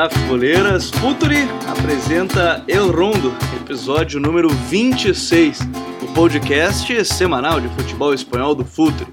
[0.00, 0.88] Olá, futeboleiras!
[0.88, 5.58] Futuri apresenta El Rondo, episódio número 26,
[6.00, 9.06] o podcast semanal de futebol espanhol do Futuri.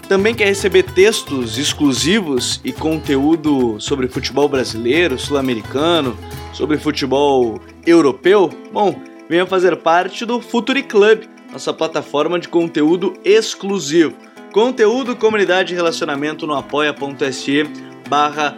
[0.08, 6.16] Também quer receber textos exclusivos e conteúdo sobre futebol brasileiro, sul-americano,
[6.54, 8.52] sobre futebol europeu?
[8.72, 14.16] Bom, venha fazer parte do Futuri Club, nossa plataforma de conteúdo exclusivo.
[14.54, 17.64] Conteúdo, comunidade e relacionamento no apoia.se
[18.08, 18.56] barra.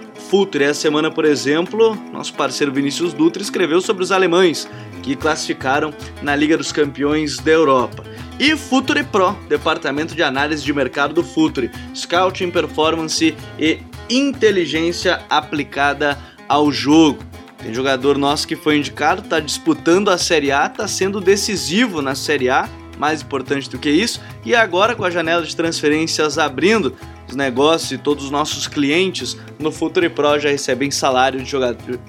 [0.59, 4.67] Essa semana, por exemplo, nosso parceiro Vinícius Dutra escreveu sobre os alemães
[5.01, 8.03] que classificaram na Liga dos Campeões da Europa.
[8.39, 16.17] E Futuri Pro, departamento de análise de mercado do Futuri, scouting, performance e inteligência aplicada
[16.47, 17.23] ao jogo.
[17.57, 22.13] Tem jogador nosso que foi indicado, está disputando a Série A, está sendo decisivo na
[22.13, 26.95] Série A, mais importante do que isso, e agora com a janela de transferências abrindo,
[27.27, 31.99] os negócios e todos os nossos clientes no Futuri Pro já recebem salário de jogador,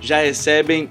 [0.00, 0.88] já recebem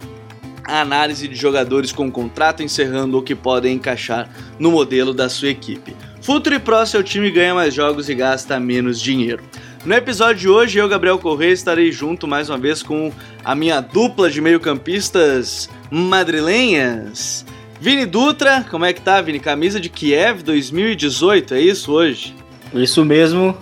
[0.66, 5.50] a análise de jogadores com contrato encerrando ou que podem encaixar no modelo da sua
[5.50, 5.96] equipe.
[6.22, 9.44] Futuri Pro, seu time ganha mais jogos e gasta menos dinheiro.
[9.86, 13.12] No episódio de hoje, eu, Gabriel Correia, estarei junto mais uma vez com
[13.44, 17.46] a minha dupla de meio-campistas madrilenhas.
[17.82, 19.40] Vini Dutra, como é que tá, Vini?
[19.40, 22.34] Camisa de Kiev 2018, é isso hoje?
[22.74, 23.58] Isso mesmo.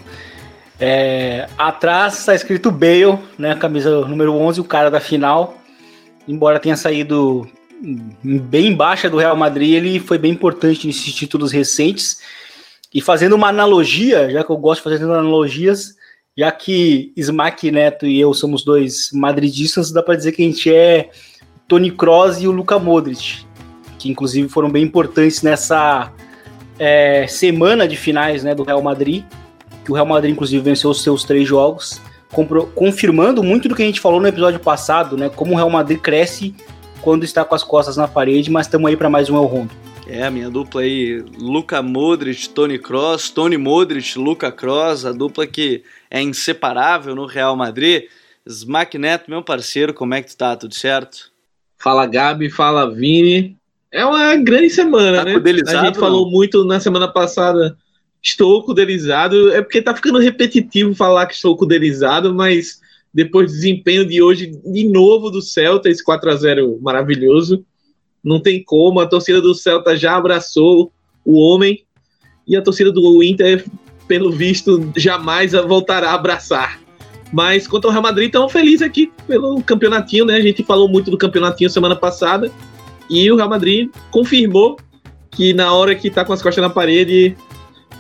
[0.80, 3.56] É, atrás está escrito Bale, né?
[3.56, 5.61] Camisa número 11, o cara da final
[6.28, 7.48] embora tenha saído
[8.24, 12.20] bem baixa do Real Madrid, ele foi bem importante nesses títulos recentes.
[12.94, 15.96] E fazendo uma analogia, já que eu gosto de fazer analogias,
[16.38, 20.74] já que Smack Neto e eu somos dois madridistas, dá para dizer que a gente
[20.74, 21.10] é
[21.68, 23.46] Tony Kroos e o Luka Modric,
[23.98, 26.12] que inclusive foram bem importantes nessa
[26.78, 29.24] é, semana de finais né, do Real Madrid,
[29.84, 32.02] que o Real Madrid inclusive venceu os seus três jogos
[32.76, 35.30] confirmando muito do que a gente falou no episódio passado, né?
[35.30, 36.56] Como o Real Madrid cresce
[37.02, 39.72] quando está com as costas na parede, mas estamos aí para mais um El Rondo.
[40.08, 45.48] É, a minha dupla aí, Luca Modric, Tony Cross, Tony Modric, Luca Cross, a dupla
[45.48, 48.04] que é inseparável no Real Madrid.
[48.46, 50.56] Smack Neto, meu parceiro, como é que tu tá?
[50.56, 51.32] Tudo certo?
[51.78, 53.56] Fala Gabi, fala Vini.
[53.92, 55.36] É uma grande semana, tá né?
[55.68, 57.78] A gente falou muito na semana passada
[58.22, 59.52] estou cudelizado.
[59.52, 62.80] É porque tá ficando repetitivo falar que estou cudelizado, mas
[63.14, 67.66] depois do desempenho de hoje, de novo do Celta, esse 4 a 0 maravilhoso,
[68.24, 69.00] não tem como.
[69.00, 70.92] A torcida do Celta já abraçou
[71.26, 71.84] o homem
[72.48, 73.66] e a torcida do Inter,
[74.08, 76.80] pelo visto, jamais voltará a abraçar.
[77.32, 80.36] Mas quanto ao Real Madrid, estamos felizes aqui pelo campeonatinho, né?
[80.36, 82.52] A gente falou muito do campeonatinho semana passada
[83.10, 84.78] e o Real Madrid confirmou
[85.32, 87.38] que na hora que está com as costas na parede,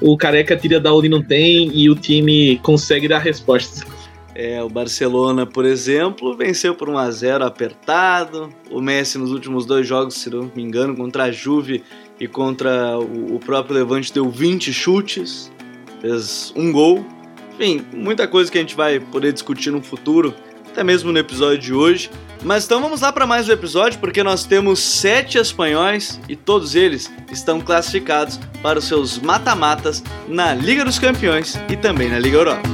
[0.02, 3.86] o Careca tira da onde não tem e o time consegue dar respostas.
[4.34, 8.50] É, o Barcelona, por exemplo, venceu por 1 a 0 apertado.
[8.72, 11.84] O Messi nos últimos dois jogos, se não me engano, contra a Juve
[12.20, 15.52] e contra o, próprio Levante deu 20 chutes,
[16.00, 17.06] fez um gol.
[17.54, 20.34] Enfim, muita coisa que a gente vai poder discutir no futuro,
[20.72, 22.10] até mesmo no episódio de hoje.
[22.44, 26.74] Mas então vamos lá para mais um episódio, porque nós temos sete espanhóis e todos
[26.74, 32.38] eles estão classificados para os seus mata-matas na Liga dos Campeões e também na Liga
[32.38, 32.68] Europa.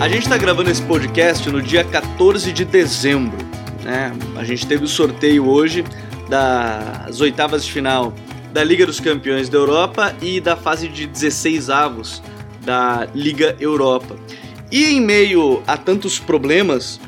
[0.00, 3.36] A gente está gravando esse podcast no dia 14 de dezembro.
[3.84, 4.12] Né?
[4.36, 5.84] A gente teve o sorteio hoje
[6.28, 8.14] das oitavas de final
[8.52, 12.22] da Liga dos Campeões da Europa e da fase de 16 avos
[12.64, 14.16] da Liga Europa.
[14.70, 17.00] E em meio a tantos problemas,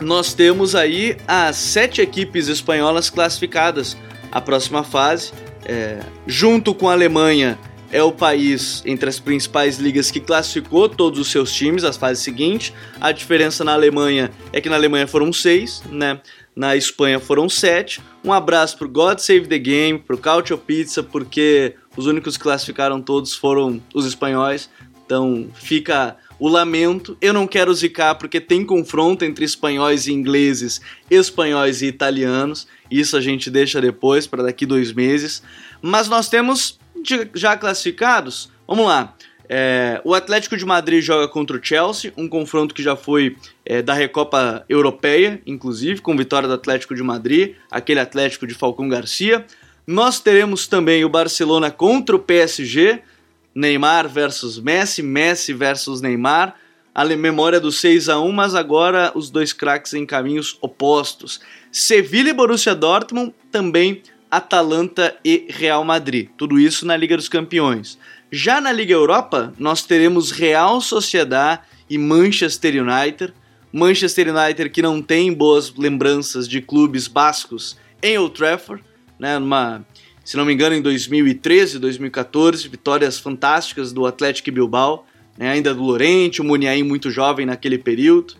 [0.00, 3.96] nós temos aí as sete equipes espanholas classificadas
[4.30, 5.32] à próxima fase.
[5.64, 7.58] É, junto com a Alemanha,
[7.90, 12.22] é o país entre as principais ligas que classificou todos os seus times às fases
[12.22, 12.72] seguintes.
[13.00, 16.20] A diferença na Alemanha é que na Alemanha foram seis, né?
[16.56, 18.00] Na Espanha foram sete.
[18.24, 23.02] Um abraço pro God Save the Game, pro Cautio Pizza, porque os únicos que classificaram
[23.02, 24.70] todos foram os espanhóis.
[25.04, 27.14] Então fica o lamento.
[27.20, 30.80] Eu não quero zicar porque tem confronto entre espanhóis e ingleses,
[31.10, 32.66] espanhóis e italianos.
[32.90, 35.42] Isso a gente deixa depois, para daqui dois meses.
[35.82, 36.78] Mas nós temos
[37.34, 38.50] já classificados.
[38.66, 39.14] Vamos lá.
[39.48, 43.80] É, o Atlético de Madrid joga contra o Chelsea, um confronto que já foi é,
[43.82, 49.44] da Recopa Europeia, inclusive, com vitória do Atlético de Madrid, aquele Atlético de Falcão Garcia.
[49.86, 53.00] Nós teremos também o Barcelona contra o PSG,
[53.54, 56.56] Neymar versus Messi, Messi versus Neymar.
[56.94, 61.40] A memória do 6 a 1 mas agora os dois craques em caminhos opostos.
[61.70, 66.30] Sevilla e Borussia Dortmund, também Atalanta e Real Madrid.
[66.36, 67.98] Tudo isso na Liga dos Campeões.
[68.30, 73.32] Já na Liga Europa, nós teremos Real Sociedade e Manchester United.
[73.72, 78.82] Manchester United que não tem boas lembranças de clubes bascos em Old Trafford,
[79.18, 79.84] né, numa,
[80.24, 85.06] se não me engano, em 2013, 2014, vitórias fantásticas do Atlético Bilbao,
[85.38, 88.34] né, ainda do Lorente, o Muniain muito jovem naquele período.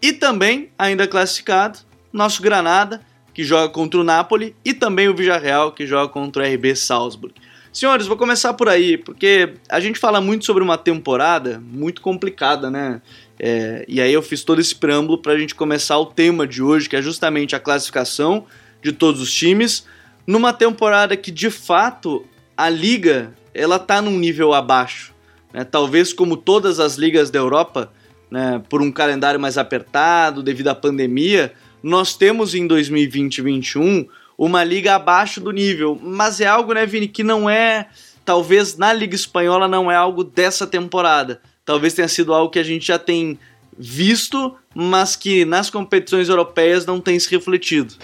[0.00, 1.80] E também, ainda classificado,
[2.12, 3.00] nosso Granada,
[3.34, 7.34] que joga contra o Napoli, e também o Villarreal, que joga contra o RB Salzburg.
[7.72, 12.68] Senhores, vou começar por aí, porque a gente fala muito sobre uma temporada muito complicada,
[12.68, 13.00] né?
[13.38, 16.60] É, e aí eu fiz todo esse preâmbulo para a gente começar o tema de
[16.60, 18.44] hoje, que é justamente a classificação
[18.82, 19.86] de todos os times,
[20.26, 22.26] numa temporada que de fato
[22.56, 25.14] a liga ela tá num nível abaixo,
[25.52, 25.62] né?
[25.62, 27.92] Talvez como todas as ligas da Europa,
[28.28, 28.60] né?
[28.68, 34.64] Por um calendário mais apertado devido à pandemia, nós temos em 2020 e 2021 uma
[34.64, 36.00] liga abaixo do nível.
[36.02, 37.88] Mas é algo, né, Vini, que não é.
[38.24, 41.42] Talvez na Liga Espanhola não é algo dessa temporada.
[41.62, 43.38] Talvez tenha sido algo que a gente já tem
[43.78, 47.94] visto, mas que nas competições europeias não tem se refletido.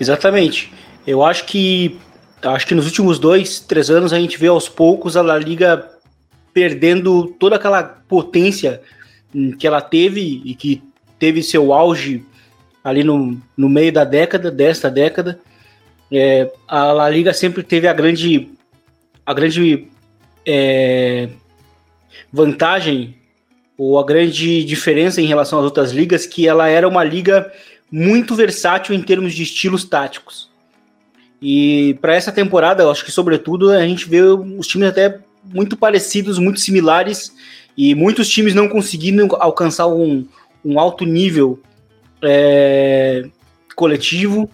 [0.00, 0.72] Exatamente.
[1.06, 1.98] Eu acho que
[2.42, 5.90] acho que nos últimos dois, três anos a gente vê aos poucos a La Liga
[6.54, 8.80] perdendo toda aquela potência
[9.58, 10.82] que ela teve e que
[11.18, 12.24] teve seu auge
[12.82, 15.38] ali no, no meio da década, desta década.
[16.12, 18.50] É, a La Liga sempre teve a grande,
[19.24, 19.88] a grande
[20.46, 21.30] é,
[22.30, 23.16] vantagem
[23.78, 27.50] ou a grande diferença em relação às outras ligas que ela era uma liga
[27.90, 30.50] muito versátil em termos de estilos táticos.
[31.40, 35.76] E para essa temporada, eu acho que sobretudo a gente vê os times até muito
[35.76, 37.34] parecidos, muito similares
[37.76, 40.26] e muitos times não conseguindo alcançar um,
[40.64, 41.58] um alto nível
[42.22, 43.24] é,
[43.74, 44.48] coletivo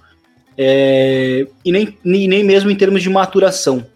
[0.61, 3.87] é, e nem, nem mesmo em termos de maturação.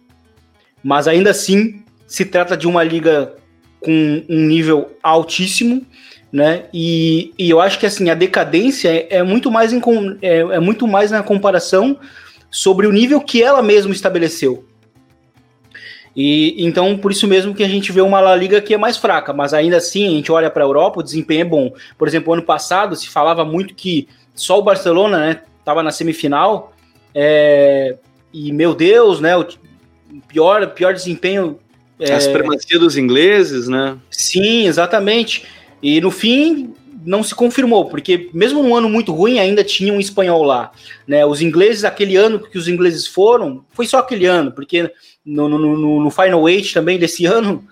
[0.82, 3.35] Mas ainda assim, se trata de uma liga
[3.81, 5.85] com um nível altíssimo,
[6.32, 6.67] né?
[6.73, 9.81] E, e eu acho que assim a decadência é, é muito mais em,
[10.23, 11.99] é, é, muito mais na comparação
[12.49, 14.64] sobre o nível que ela mesma estabeleceu.
[16.14, 18.97] E então por isso mesmo que a gente vê uma La Liga que é mais
[18.97, 21.73] fraca, mas ainda assim a gente olha para a Europa, o desempenho é bom.
[21.99, 26.73] Por exemplo, ano passado se falava muito que só o Barcelona, né, estava na semifinal.
[27.14, 27.97] É,
[28.32, 29.37] e, meu Deus, né?
[29.37, 29.47] O
[30.29, 31.59] pior, pior desempenho.
[31.99, 33.97] É, a supremacia dos ingleses, né?
[34.11, 35.47] Sim, exatamente.
[35.82, 36.75] E no fim
[37.05, 40.70] não se confirmou, porque mesmo num ano muito ruim ainda tinha um espanhol lá.
[41.06, 41.25] Né?
[41.26, 44.91] Os ingleses, aquele ano que os ingleses foram, foi só aquele ano, porque
[45.25, 47.64] no, no, no, no Final Eight também desse ano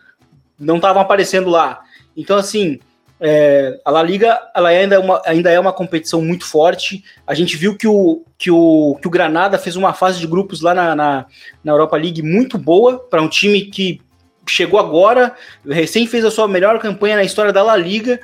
[0.58, 1.80] não estavam aparecendo lá.
[2.16, 2.80] Então, assim,
[3.20, 7.04] é, a La Liga ela ainda, é uma, ainda é uma competição muito forte.
[7.26, 10.62] A gente viu que o, que o, que o Granada fez uma fase de grupos
[10.62, 11.26] lá na, na,
[11.62, 14.00] na Europa League muito boa para um time que
[14.48, 15.34] chegou agora,
[15.68, 18.18] recém fez a sua melhor campanha na história da La Liga,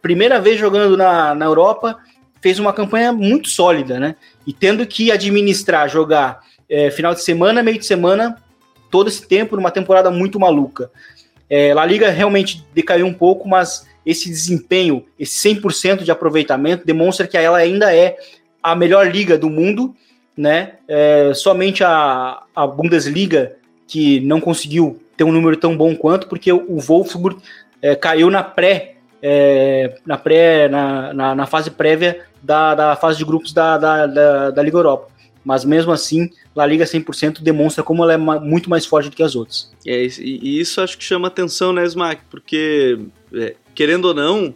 [0.00, 1.98] primeira vez jogando na, na Europa,
[2.40, 4.16] fez uma campanha muito sólida, né?
[4.46, 8.42] E tendo que administrar, jogar é, final de semana, meio de semana,
[8.90, 10.90] todo esse tempo, numa temporada muito maluca.
[11.50, 17.26] É, La Liga realmente decaiu um pouco, mas esse desempenho, esse 100% de aproveitamento, demonstra
[17.26, 18.16] que ela ainda é
[18.62, 19.94] a melhor liga do mundo,
[20.34, 20.76] né?
[20.88, 26.50] É, somente a, a Bundesliga que não conseguiu ter um número tão bom quanto, porque
[26.50, 27.38] o Wolfsburg
[27.82, 33.18] é, caiu na pré, é, na pré, na, na, na, fase prévia da, da fase
[33.18, 35.08] de grupos da, da, da, da Liga Europa
[35.48, 39.22] mas mesmo assim, La Liga 100% demonstra como ela é muito mais forte do que
[39.22, 39.72] as outras.
[39.86, 42.20] É, e isso acho que chama atenção, né, Smack?
[42.28, 42.98] Porque
[43.32, 44.52] é, querendo ou não,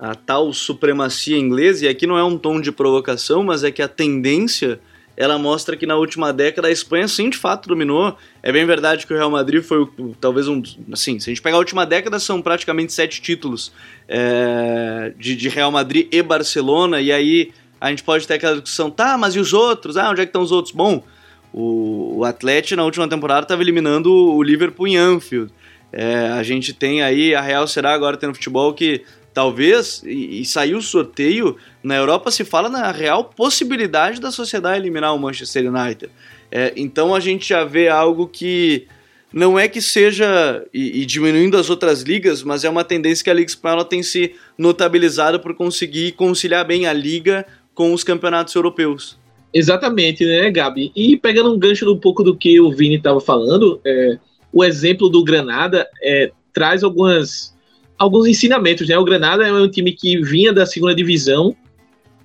[0.00, 3.82] a tal supremacia inglesa, e aqui não é um tom de provocação, mas é que
[3.82, 4.80] a tendência
[5.14, 8.16] ela mostra que na última década a Espanha sim de fato dominou.
[8.42, 10.62] É bem verdade que o Real Madrid foi o, talvez um.
[10.90, 13.70] Assim, se a gente pegar a última década, são praticamente sete títulos
[14.08, 18.90] é, de, de, Real Madrid e Barcelona, e aí a gente pode ter aquela discussão,
[18.90, 19.98] tá, mas e os outros?
[19.98, 20.74] Ah, onde é que estão os outros?
[20.74, 21.04] Bom,
[21.52, 25.52] o, o Atlético na última temporada estava eliminando o Liverpool em Anfield.
[25.96, 30.44] É, a gente tem aí, a Real será agora tendo futebol que talvez, e, e
[30.44, 35.72] saiu o sorteio, na Europa se fala na real possibilidade da sociedade eliminar o Manchester
[35.72, 36.10] United.
[36.50, 38.86] É, então a gente já vê algo que
[39.32, 43.30] não é que seja e, e, diminuindo as outras ligas, mas é uma tendência que
[43.30, 48.54] a Liga Espanhola tem se notabilizado por conseguir conciliar bem a liga com os campeonatos
[48.54, 49.16] europeus.
[49.52, 50.92] Exatamente, né, Gabi?
[50.94, 54.18] E pegando um gancho um pouco do que o Vini estava falando, é,
[54.54, 57.54] o exemplo do Granada é, traz algumas,
[57.98, 58.88] alguns ensinamentos.
[58.88, 58.96] Né?
[58.96, 61.54] O Granada é um time que vinha da segunda divisão,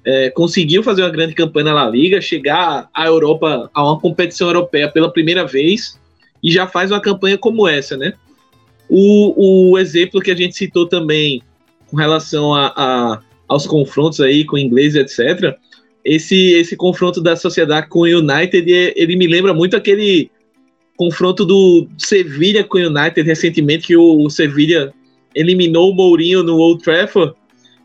[0.05, 4.89] é, conseguiu fazer uma grande campanha na Liga, chegar à Europa, a uma competição europeia
[4.89, 6.00] pela primeira vez,
[6.41, 8.13] e já faz uma campanha como essa, né?
[8.88, 11.41] O, o exemplo que a gente citou também
[11.88, 15.57] com relação a, a aos confrontos aí com o inglês, etc
[16.03, 20.31] esse, esse confronto da sociedade com o United, ele me lembra muito aquele
[21.00, 24.94] confronto do Sevilha com o United recentemente, que o, o Sevilha
[25.34, 27.34] eliminou o Mourinho no Old Trafford,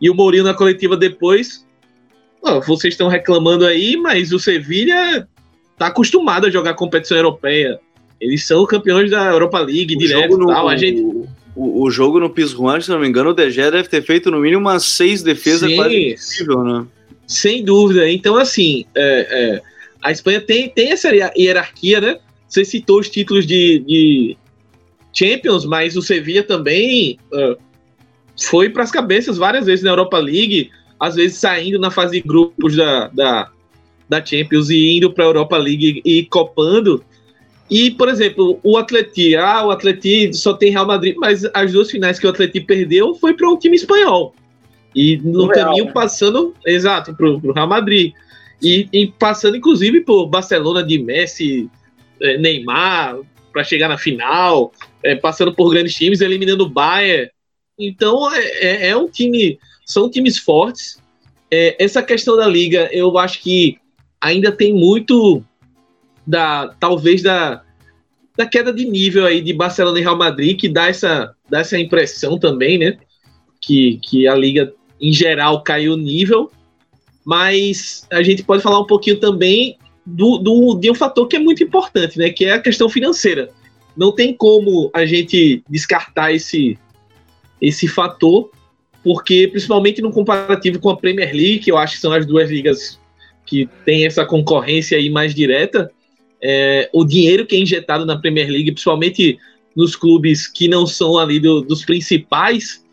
[0.02, 1.64] e o Mourinho na coletiva depois,
[2.42, 5.28] oh, vocês estão reclamando aí, mas o Sevilha
[5.72, 7.78] está acostumado a jogar competição europeia.
[8.20, 10.68] Eles são campeões da Europa League o direto no, tal.
[10.68, 11.00] A gente...
[11.54, 14.40] O, o, jogo no Pizjuan, se não me engano, o DG deve ter feito no
[14.40, 15.76] mínimo umas seis defesas Sim.
[15.76, 16.84] quase impossível, né?
[17.28, 18.10] Sem dúvida.
[18.10, 19.62] Então, assim, é, é,
[20.02, 22.18] a Espanha tem, tem essa hierarquia, né?
[22.54, 24.36] Você citou os títulos de, de
[25.12, 27.60] Champions, mas o Sevilla também uh,
[28.40, 30.70] foi para as cabeças várias vezes na Europa League,
[31.00, 33.50] às vezes saindo na fase de grupos da, da,
[34.08, 37.04] da Champions e indo para a Europa League e copando.
[37.68, 41.90] E, por exemplo, o Atleti, ah, o Atleti só tem Real Madrid, mas as duas
[41.90, 44.32] finais que o Atleti perdeu foi para um time espanhol.
[44.94, 45.92] E no Real, caminho né?
[45.92, 48.12] passando, exato, pro, pro Real Madrid.
[48.62, 51.68] E, e, passando, inclusive, por Barcelona de Messi,
[52.20, 53.18] é, Neymar,
[53.52, 57.30] para chegar na final, é, passando por grandes times, eliminando o Bayern.
[57.78, 61.00] Então, é, é, é um time, são times fortes.
[61.50, 63.78] É, essa questão da liga, eu acho que
[64.20, 65.42] ainda tem muito
[66.26, 67.62] da, talvez da,
[68.36, 71.78] da queda de nível aí de Barcelona e Real Madrid, que dá essa, dá essa
[71.78, 72.98] impressão também, né?
[73.60, 76.50] Que, que a liga em geral caiu o nível,
[77.24, 81.38] mas a gente pode falar um pouquinho também do, do, de um fator que é
[81.38, 82.30] muito importante, né?
[82.30, 83.50] Que é a questão financeira.
[83.96, 86.78] Não tem como a gente descartar esse,
[87.60, 88.50] esse fator,
[89.02, 92.50] porque principalmente no comparativo com a Premier League, que eu acho que são as duas
[92.50, 92.98] ligas
[93.46, 95.90] que têm essa concorrência aí mais direta,
[96.42, 99.38] é, o dinheiro que é injetado na Premier League, principalmente
[99.74, 102.84] nos clubes que não são ali do, dos principais,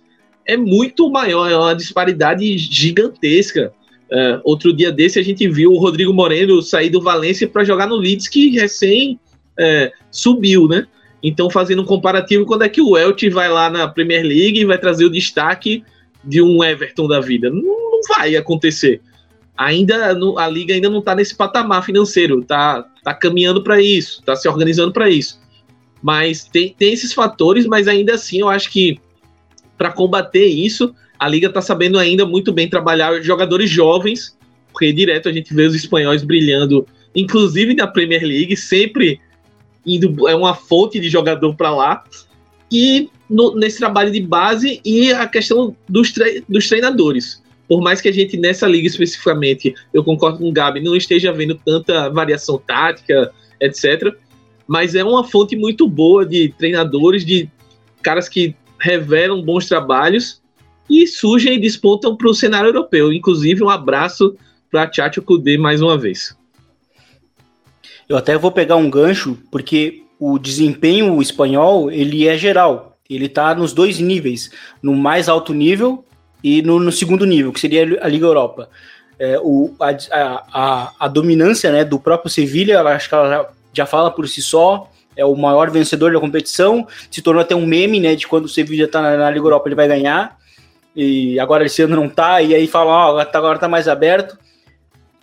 [0.45, 3.73] é muito maior, é uma disparidade gigantesca.
[4.11, 7.87] Uh, outro dia desse a gente viu o Rodrigo Moreno sair do Valência para jogar
[7.87, 9.17] no Leeds, que recém
[9.57, 10.85] uh, subiu, né?
[11.23, 14.65] Então, fazendo um comparativo, quando é que o Elche vai lá na Premier League e
[14.65, 15.83] vai trazer o destaque
[16.23, 17.49] de um Everton da vida?
[17.49, 19.01] Não, não vai acontecer.
[19.55, 24.35] Ainda a liga ainda não está nesse patamar financeiro, tá, tá caminhando para isso, está
[24.35, 25.39] se organizando para isso.
[26.01, 28.99] Mas tem, tem esses fatores, mas ainda assim eu acho que
[29.77, 34.35] para combater isso, a liga está sabendo ainda muito bem trabalhar jogadores jovens,
[34.71, 39.21] porque direto a gente vê os espanhóis brilhando, inclusive na Premier League, sempre
[39.85, 42.03] indo é uma fonte de jogador para lá.
[42.71, 47.43] E no, nesse trabalho de base e a questão dos, tre dos treinadores.
[47.67, 51.31] Por mais que a gente nessa liga especificamente, eu concordo com o Gabi, não esteja
[51.31, 54.11] vendo tanta variação tática, etc.
[54.65, 57.47] Mas é uma fonte muito boa de treinadores, de
[58.01, 60.40] caras que revelam bons trabalhos
[60.91, 63.13] e surgem e despontam para o cenário europeu.
[63.13, 64.35] Inclusive, um abraço
[64.69, 66.35] para Tchatcho Kudê mais uma vez.
[68.09, 72.97] Eu até vou pegar um gancho, porque o desempenho espanhol ele é geral.
[73.09, 74.51] Ele está nos dois níveis,
[74.83, 76.03] no mais alto nível
[76.43, 78.69] e no, no segundo nível, que seria a Liga Europa.
[79.17, 83.85] É, o, a, a, a, dominância né, do próprio Sevilha, acho que ela já, já
[83.85, 87.99] fala por si só é o maior vencedor da competição, se tornou até um meme,
[87.99, 90.37] né, de quando o Sevilla tá na, na Liga Europa ele vai ganhar,
[90.95, 94.37] e agora esse ano não tá, e aí falam, ó, oh, agora tá mais aberto,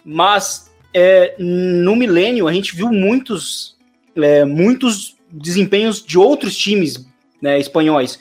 [0.05, 3.77] mas é, no milênio a gente viu muitos,
[4.17, 7.07] é, muitos desempenhos de outros times
[7.41, 8.19] né, espanhóis,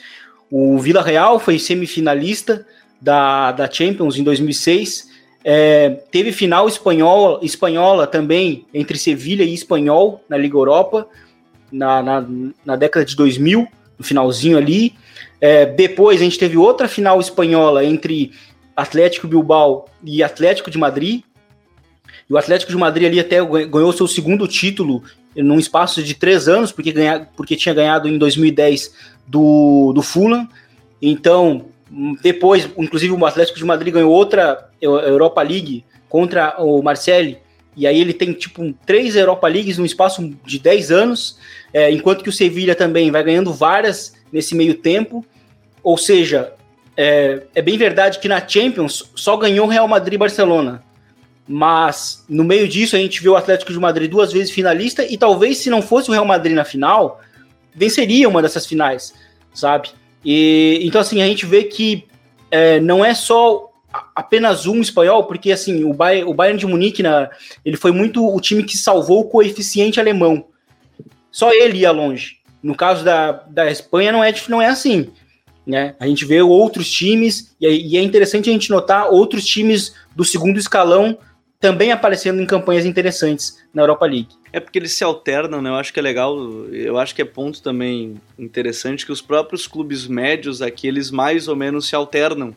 [0.51, 2.65] o Vila Real foi semifinalista
[2.99, 5.07] da, da Champions em 2006,
[5.49, 11.07] é, teve final espanhol, espanhola também entre Sevilha e Espanhol na Liga Europa,
[11.71, 12.25] na, na,
[12.65, 13.65] na década de 2000,
[13.97, 14.93] no finalzinho ali.
[15.39, 18.31] É, depois a gente teve outra final espanhola entre
[18.75, 21.21] Atlético Bilbao e Atlético de Madrid.
[22.29, 25.03] E o Atlético de Madrid ali até ganhou seu segundo título
[25.35, 28.93] num espaço de três anos, porque, ganha, porque tinha ganhado em 2010
[29.27, 30.47] do, do Fulham.
[31.01, 31.65] Então,
[32.21, 37.37] depois, inclusive, o Atlético de Madrid ganhou outra Europa League contra o Marseille
[37.77, 41.37] e aí ele tem tipo três Europa Leagues num espaço de 10 anos,
[41.71, 45.23] é, enquanto que o Sevilha também vai ganhando várias nesse meio tempo.
[45.83, 46.53] Ou seja,
[46.97, 50.83] é, é bem verdade que na Champions só ganhou Real Madrid e Barcelona.
[51.47, 55.15] Mas no meio disso a gente viu o Atlético de Madrid duas vezes finalista e
[55.15, 57.21] talvez se não fosse o Real Madrid na final,
[57.75, 59.13] venceria uma dessas finais,
[59.53, 59.89] sabe?
[60.25, 62.05] E então assim a gente vê que
[62.49, 63.66] é, não é só
[64.17, 67.29] apenas um espanhol, porque assim, o Bayern, o Bayern de Munique, na,
[67.63, 70.47] ele foi muito o time que salvou o coeficiente alemão.
[71.31, 72.37] Só ele ia longe.
[72.63, 75.11] No caso da, da Espanha não é, não é assim.
[75.67, 75.93] Né?
[75.99, 79.93] A gente vê outros times, e é, e é interessante a gente notar outros times
[80.15, 81.19] do segundo escalão
[81.59, 84.29] também aparecendo em campanhas interessantes na Europa League.
[84.51, 85.69] É porque eles se alternam, né?
[85.69, 86.35] Eu acho que é legal,
[86.71, 91.47] eu acho que é ponto também interessante que os próprios clubes médios aqui, eles mais
[91.47, 92.55] ou menos se alternam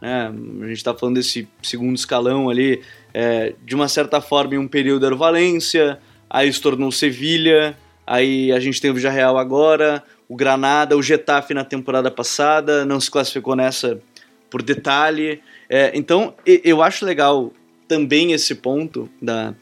[0.00, 0.32] né?
[0.62, 4.68] A gente está falando desse segundo escalão ali, é, de uma certa forma, em um
[4.68, 5.98] período era o Valência,
[6.28, 7.76] aí se tornou Sevilha,
[8.06, 13.00] aí a gente tem o Villarreal agora, o Granada, o Getafe na temporada passada, não
[13.00, 13.98] se classificou nessa
[14.50, 15.40] por detalhe.
[15.68, 17.52] É, então, eu acho legal
[17.88, 19.54] também esse ponto da,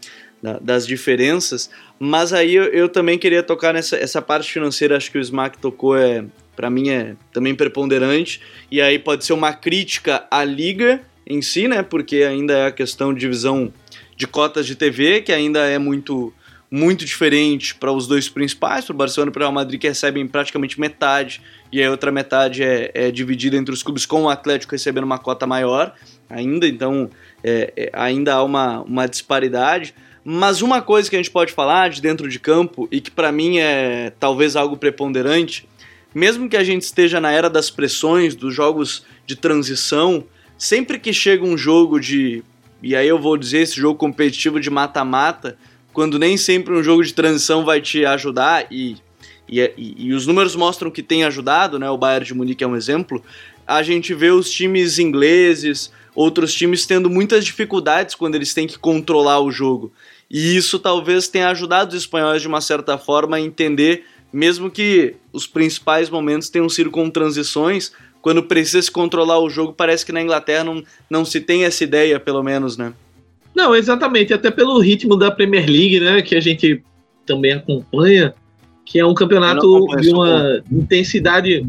[0.42, 5.10] da, das diferenças, mas aí eu, eu, também queria tocar nessa essa parte financeira, acho
[5.10, 6.24] que o Smack tocou é,
[6.54, 8.40] para mim é também preponderante.
[8.70, 11.82] E aí pode ser uma crítica à liga em si, né?
[11.82, 13.72] Porque ainda é a questão de divisão
[14.16, 16.32] de cotas de TV, que ainda é muito
[16.70, 19.86] muito diferente para os dois principais, para o Barcelona e para o Real Madrid, que
[19.86, 24.28] recebem praticamente metade, e a outra metade é, é, dividida entre os clubes, com o
[24.28, 25.94] Atlético recebendo uma cota maior
[26.28, 27.08] ainda, então
[27.44, 29.94] é, é, ainda há uma, uma disparidade.
[30.24, 33.30] Mas uma coisa que a gente pode falar de dentro de campo, e que para
[33.30, 35.68] mim é talvez algo preponderante,
[36.14, 40.24] mesmo que a gente esteja na era das pressões, dos jogos de transição,
[40.56, 42.42] sempre que chega um jogo de.
[42.82, 45.58] E aí eu vou dizer esse jogo competitivo de mata-mata,
[45.92, 48.96] quando nem sempre um jogo de transição vai te ajudar, e,
[49.48, 51.90] e, e, e os números mostram que tem ajudado, né?
[51.90, 53.22] O Bayern de Munique é um exemplo.
[53.66, 58.78] A gente vê os times ingleses, outros times tendo muitas dificuldades quando eles têm que
[58.78, 59.92] controlar o jogo.
[60.30, 65.14] E isso talvez tenha ajudado os espanhóis de uma certa forma a entender mesmo que
[65.32, 70.10] os principais momentos tenham sido com transições, quando precisa se controlar o jogo, parece que
[70.10, 72.92] na Inglaterra não, não se tem essa ideia, pelo menos, né?
[73.54, 76.82] Não, exatamente, até pelo ritmo da Premier League, né, que a gente
[77.24, 78.34] também acompanha,
[78.84, 81.64] que é um campeonato de uma intensidade.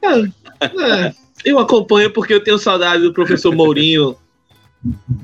[0.00, 0.20] É,
[0.62, 1.12] é,
[1.44, 4.14] eu acompanho porque eu tenho saudade do professor Mourinho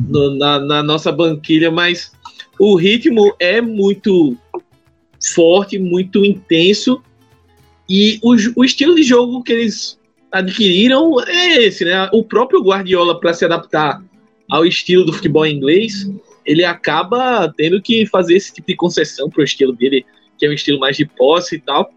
[0.08, 2.10] no, na, na nossa banquilha, mas
[2.58, 4.36] o ritmo é muito
[5.34, 7.02] forte, muito intenso.
[7.88, 9.98] E o, o estilo de jogo que eles
[10.30, 12.08] adquiriram é esse, né?
[12.12, 14.02] O próprio Guardiola, para se adaptar
[14.50, 16.10] ao estilo do futebol inglês,
[16.44, 20.04] ele acaba tendo que fazer esse tipo de concessão para o estilo dele,
[20.38, 21.90] que é um estilo mais de posse e tal.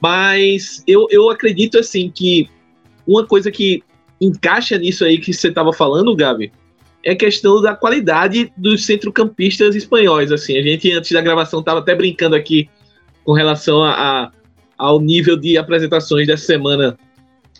[0.00, 2.48] Mas eu, eu acredito, assim, que
[3.06, 3.82] uma coisa que
[4.20, 6.52] encaixa nisso aí que você estava falando, Gabi,
[7.06, 10.32] é a questão da qualidade dos centrocampistas espanhóis.
[10.32, 12.68] Assim, a gente antes da gravação estava até brincando aqui
[13.24, 14.32] com relação a, a,
[14.76, 16.98] ao nível de apresentações dessa semana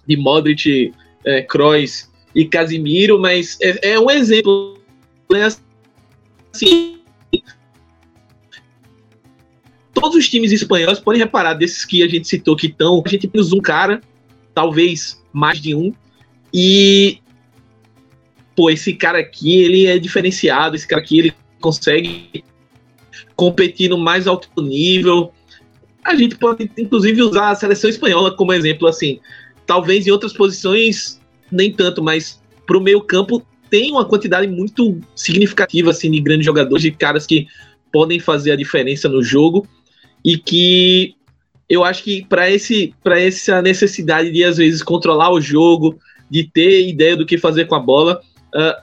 [0.04, 0.92] de Modric,
[1.24, 4.80] é, Kroos e Casimiro, mas é, é um exemplo,
[5.30, 5.48] né?
[6.52, 6.98] Assim,
[9.94, 13.28] todos os times espanhóis podem reparar desses que a gente citou que estão, a gente
[13.28, 14.00] tem um cara,
[14.52, 15.94] talvez mais de um,
[16.52, 17.20] e
[18.56, 22.42] pô, esse cara aqui, ele é diferenciado, esse cara aqui, ele consegue
[23.36, 25.32] competir no mais alto nível.
[26.02, 29.20] A gente pode, inclusive, usar a seleção espanhola como exemplo, assim.
[29.66, 31.20] Talvez em outras posições,
[31.52, 36.82] nem tanto, mas pro meio campo tem uma quantidade muito significativa, assim, de grandes jogadores,
[36.82, 37.46] de caras que
[37.92, 39.66] podem fazer a diferença no jogo
[40.24, 41.14] e que
[41.68, 45.98] eu acho que para esse para essa necessidade de às vezes controlar o jogo,
[46.30, 48.20] de ter ideia do que fazer com a bola,
[48.54, 48.80] Uh,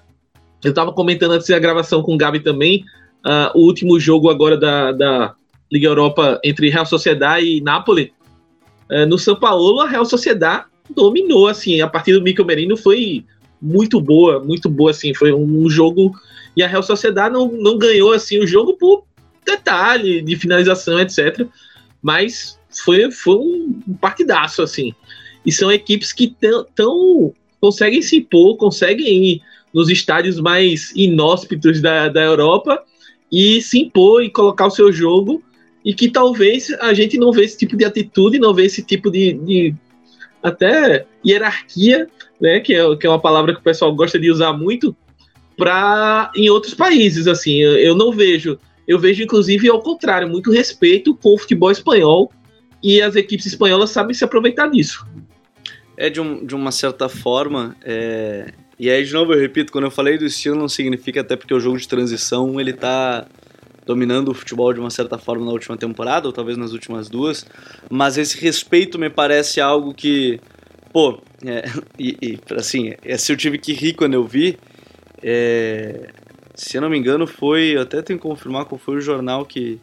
[0.64, 2.86] eu estava comentando antes da gravação com o Gabi também,
[3.26, 5.36] uh, o último jogo agora da, da
[5.72, 8.14] Liga Europa entre Real Sociedade e Napoli.
[8.90, 13.26] Uh, no São Paulo, a Real Sociedade dominou, assim, a partir do Mikel Merino foi
[13.62, 16.14] muito boa, muito boa, assim, foi um, jogo,
[16.56, 19.06] e a Real Sociedade não, não ganhou, assim, o jogo por
[19.46, 21.48] detalhe de finalização, etc.,
[22.02, 24.94] mas foi, foi um partidaço, assim,
[25.46, 26.36] e são equipes que
[26.76, 29.42] tão, conseguem se impor, conseguem
[29.74, 32.84] nos estádios mais inóspitos da, da Europa
[33.32, 35.44] e se impor e colocar o seu jogo
[35.84, 39.10] e que talvez a gente não vê esse tipo de atitude, não vê esse tipo
[39.10, 39.76] de, de
[40.42, 42.08] até hierarquia,
[42.40, 44.96] né, que é, que é uma palavra que o pessoal gosta de usar muito,
[45.58, 47.28] para em outros países.
[47.28, 48.58] Assim, eu, eu não vejo.
[48.88, 52.32] Eu vejo, inclusive, ao contrário, muito respeito com o futebol espanhol
[52.82, 55.06] e as equipes espanholas sabem se aproveitar disso.
[55.96, 57.76] É de, um, de uma certa forma.
[57.82, 58.54] É...
[58.84, 61.54] E aí, de novo, eu repito, quando eu falei do estilo, não significa até porque
[61.54, 63.26] o jogo de transição ele tá
[63.86, 67.46] dominando o futebol de uma certa forma na última temporada, ou talvez nas últimas duas.
[67.90, 70.38] Mas esse respeito me parece algo que.
[70.92, 71.64] Pô, é,
[71.98, 74.58] e, e assim, esse eu tive que rir quando eu vi.
[75.22, 76.10] É,
[76.54, 77.78] se eu não me engano, foi.
[77.78, 79.80] Eu até tenho que confirmar qual foi o jornal que,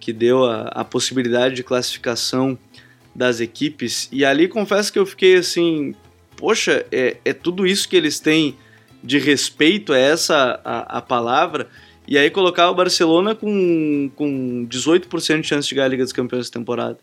[0.00, 2.58] que deu a, a possibilidade de classificação
[3.14, 4.08] das equipes.
[4.10, 5.94] E ali confesso que eu fiquei assim,
[6.36, 8.56] poxa, é, é tudo isso que eles têm
[9.02, 11.68] de respeito, é essa a, a palavra.
[12.06, 16.12] E aí colocar o Barcelona com, com 18% de chance de ganhar a Liga dos
[16.12, 16.98] Campeões essa temporada.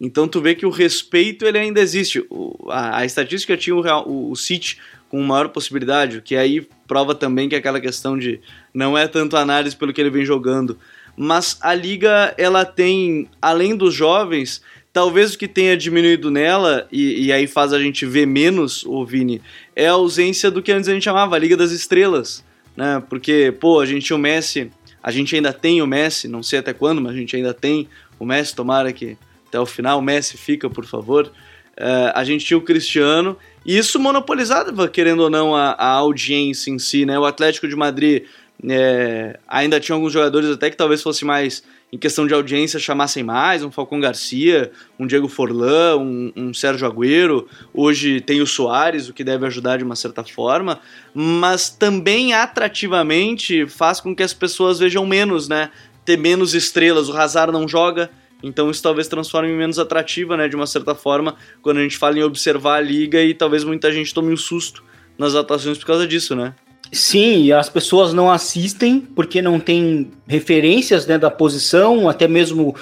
[0.00, 2.24] Então tu vê que o respeito ele ainda existe.
[2.28, 6.66] O, a, a, estatística tinha o, Real, o, o City com maior possibilidade, que aí
[6.88, 8.40] prova também que aquela questão de
[8.72, 10.78] não é tanto análise pelo que ele vem jogando,
[11.16, 17.26] mas a liga ela tem, além dos jovens, talvez o que tenha diminuído nela, e,
[17.26, 19.40] e aí faz a gente ver menos, o Vini,
[19.74, 22.44] é a ausência do que antes a gente chamava a Liga das Estrelas,
[22.76, 23.02] né?
[23.08, 24.70] Porque, pô, a gente tinha o Messi,
[25.02, 27.88] a gente ainda tem o Messi, não sei até quando, mas a gente ainda tem
[28.18, 29.16] o Messi, tomara que
[29.48, 31.26] até o final o Messi fica, por favor.
[31.72, 36.70] Uh, a gente tinha o Cristiano, e isso monopolizava, querendo ou não, a, a audiência
[36.70, 37.18] em si, né?
[37.18, 38.24] O Atlético de Madrid
[38.68, 43.22] é, ainda tinha alguns jogadores até que talvez fosse mais em questão de audiência chamassem
[43.22, 49.10] mais, um Falcão Garcia, um Diego Forlan, um, um Sérgio Agüero, hoje tem o Soares,
[49.10, 50.80] o que deve ajudar de uma certa forma,
[51.12, 55.70] mas também atrativamente faz com que as pessoas vejam menos, né?
[56.02, 58.10] Ter menos estrelas, o Hazard não joga,
[58.42, 61.98] então isso talvez transforme em menos atrativa, né, de uma certa forma, quando a gente
[61.98, 64.82] fala em observar a liga e talvez muita gente tome um susto
[65.18, 66.54] nas atuações por causa disso, né?
[66.94, 72.76] Sim, as pessoas não assistem porque não tem referências né, da posição, até mesmo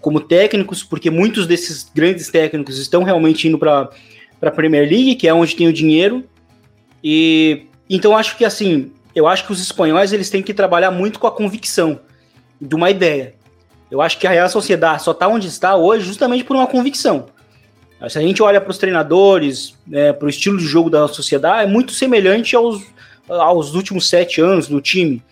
[0.00, 3.88] como técnicos, porque muitos desses grandes técnicos estão realmente indo para
[4.42, 6.24] a Premier League, que é onde tem o dinheiro.
[7.04, 11.20] E então acho que assim, eu acho que os espanhóis eles têm que trabalhar muito
[11.20, 12.00] com a convicção
[12.60, 13.34] de uma ideia.
[13.88, 17.26] Eu acho que a Real Sociedade só está onde está hoje justamente por uma convicção.
[18.08, 21.62] Se a gente olha para os treinadores, né, para o estilo de jogo da sociedade,
[21.62, 22.82] é muito semelhante aos
[23.40, 25.22] aos últimos sete anos do time,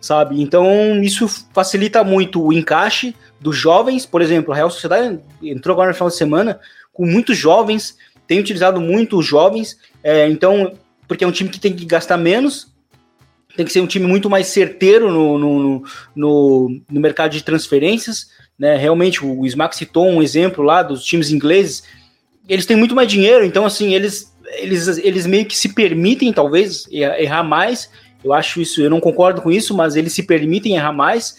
[0.00, 0.40] sabe?
[0.40, 4.06] Então isso facilita muito o encaixe dos jovens.
[4.06, 6.60] Por exemplo, a Real Sociedade entrou agora no final de semana
[6.92, 10.72] com muitos jovens, tem utilizado muito os jovens, é, então,
[11.06, 12.74] porque é um time que tem que gastar menos,
[13.56, 18.30] tem que ser um time muito mais certeiro no, no, no, no mercado de transferências.
[18.58, 18.76] Né?
[18.76, 21.82] Realmente, o Smack citou um exemplo lá dos times ingleses,
[22.48, 26.86] eles têm muito mais dinheiro, então assim, eles eles, eles meio que se permitem, talvez,
[26.90, 27.90] errar mais.
[28.24, 31.36] Eu acho isso, eu não concordo com isso, mas eles se permitem errar mais.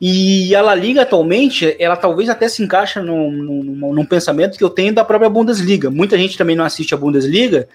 [0.00, 4.64] E a La Liga atualmente, ela talvez até se encaixa num, num, num, pensamento que
[4.64, 5.90] eu tenho da própria Bundesliga.
[5.90, 7.68] Muita gente também não assiste a Bundesliga,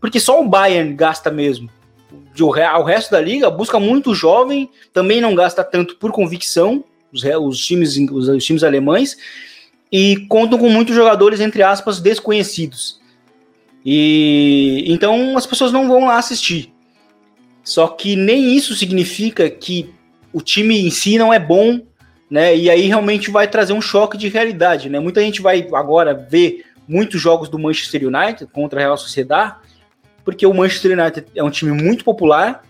[0.00, 1.68] porque só o Bayern gasta mesmo.
[2.40, 7.58] O resto da liga busca muito jovem, também não gasta tanto por convicção, os, os
[7.58, 9.16] times, os, os times alemães,
[9.90, 13.00] e contam com muitos jogadores, entre aspas, desconhecidos.
[13.88, 16.74] E então as pessoas não vão lá assistir.
[17.62, 19.94] Só que nem isso significa que
[20.32, 21.80] o time em si não é bom,
[22.28, 22.56] né?
[22.56, 24.98] E aí realmente vai trazer um choque de realidade, né?
[24.98, 29.54] Muita gente vai agora ver muitos jogos do Manchester United contra a Real Sociedade,
[30.24, 32.64] porque o Manchester United é um time muito popular,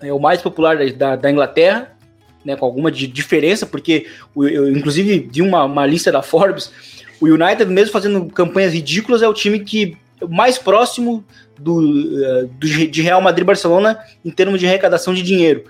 [0.00, 1.94] é o mais popular da, da Inglaterra,
[2.42, 2.56] né?
[2.56, 6.72] Com alguma diferença, porque eu, inclusive vi uma, uma lista da Forbes,
[7.20, 11.24] o United, mesmo fazendo campanhas ridículas, é o time que mais próximo
[11.58, 15.64] do, uh, do, de Real Madrid Barcelona em termos de arrecadação de dinheiro.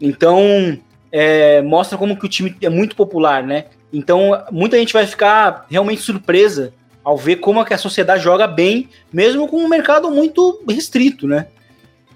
[0.00, 0.78] Então,
[1.10, 3.66] é, mostra como que o time é muito popular, né?
[3.92, 6.72] Então, muita gente vai ficar realmente surpresa
[7.02, 11.26] ao ver como é que a sociedade joga bem, mesmo com um mercado muito restrito,
[11.26, 11.46] né?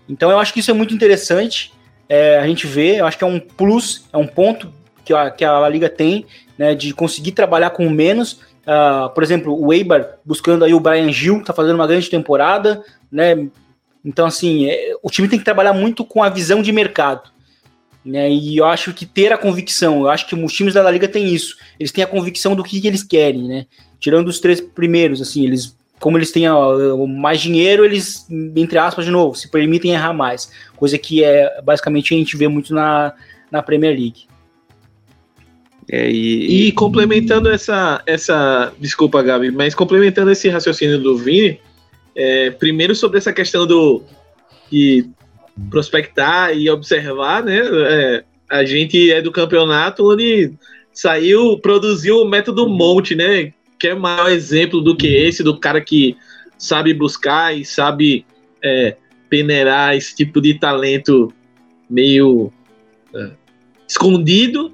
[0.09, 1.73] Então, eu acho que isso é muito interessante.
[2.09, 4.73] É, a gente vê, eu acho que é um plus, é um ponto
[5.05, 6.27] que a, que a Liga tem,
[6.59, 11.11] né, de conseguir trabalhar com menos Uh, por exemplo, o Eibar buscando aí o Brian
[11.13, 13.49] Gil, tá fazendo uma grande temporada, né?
[14.05, 17.31] Então, assim, é, o time tem que trabalhar muito com a visão de mercado.
[18.05, 18.31] Né?
[18.31, 21.07] E eu acho que ter a convicção, eu acho que os times da La Liga
[21.07, 21.57] têm isso.
[21.79, 23.67] Eles têm a convicção do que, que eles querem, né?
[24.01, 26.45] Tirando os três primeiros, assim, eles, como eles têm
[27.17, 30.51] mais dinheiro, eles, entre aspas, de novo, se permitem errar mais.
[30.77, 33.15] Coisa que é basicamente a gente vê muito na,
[33.51, 34.27] na Premier League.
[35.91, 36.69] É, e...
[36.69, 36.73] e...
[36.73, 38.73] complementando essa, essa.
[38.79, 41.61] Desculpa, Gabi, mas complementando esse raciocínio do Vini,
[42.15, 44.03] é, primeiro sobre essa questão do.
[44.69, 45.09] que
[45.71, 47.61] prospectar e observar, né?
[47.61, 50.53] É, a gente é do campeonato onde
[50.93, 53.53] saiu, produziu o método Monte, né?
[53.79, 56.17] Que é maior exemplo do que esse, do cara que
[56.57, 58.25] sabe buscar e sabe
[58.63, 58.97] é,
[59.29, 61.33] peneirar esse tipo de talento
[61.89, 62.53] meio
[63.15, 63.31] é,
[63.89, 64.73] escondido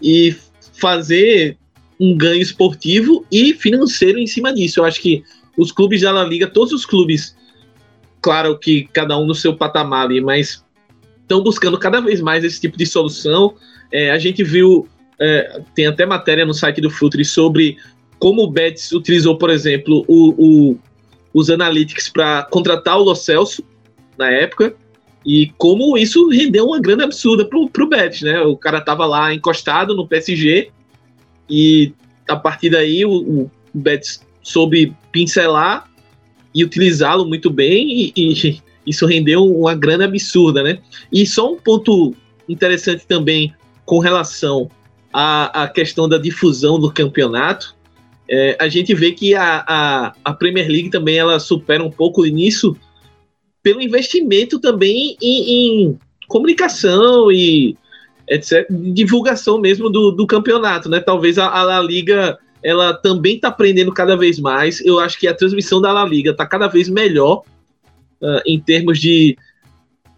[0.00, 0.34] e
[0.78, 1.56] fazer
[1.98, 4.80] um ganho esportivo e financeiro em cima disso.
[4.80, 5.24] Eu acho que
[5.56, 7.36] os clubes da La Liga, todos os clubes,
[8.20, 10.64] claro que cada um no seu patamar ali, mas
[11.22, 13.54] estão buscando cada vez mais esse tipo de solução.
[13.90, 14.86] É, a gente viu,
[15.18, 17.78] é, tem até matéria no site do Futuri sobre
[18.18, 20.34] como o Betis utilizou, por exemplo, o,
[20.72, 20.78] o,
[21.34, 23.62] os analytics para contratar o Lo Celso
[24.16, 24.74] na época
[25.26, 28.40] e como isso rendeu uma grande absurda pro, pro Betis, né?
[28.42, 30.70] O cara tava lá encostado no PSG
[31.50, 31.92] e
[32.28, 35.90] a partir daí o, o Betis soube pincelar
[36.54, 40.78] e utilizá-lo muito bem e, e, isso rendeu uma grana absurda, né?
[41.12, 42.14] E só um ponto
[42.48, 43.52] interessante também
[43.84, 44.70] com relação
[45.12, 47.74] à, à questão da difusão do campeonato,
[48.30, 52.24] é, a gente vê que a, a, a Premier League também ela supera um pouco
[52.24, 52.76] nisso
[53.66, 55.98] pelo investimento também em, em
[56.28, 57.76] comunicação e
[58.28, 61.00] etc, divulgação mesmo do, do campeonato, né?
[61.00, 64.80] Talvez a, a La Liga ela também está aprendendo cada vez mais.
[64.86, 67.42] Eu acho que a transmissão da La Liga está cada vez melhor
[68.22, 69.36] uh, em termos de